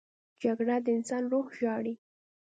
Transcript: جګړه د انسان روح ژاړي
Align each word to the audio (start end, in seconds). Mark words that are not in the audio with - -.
جګړه 0.43 0.75
د 0.85 0.87
انسان 0.97 1.23
روح 1.31 1.47
ژاړي 1.59 1.95